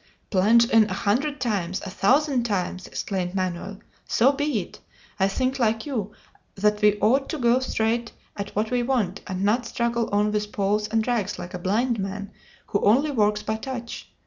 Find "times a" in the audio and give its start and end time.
1.39-1.91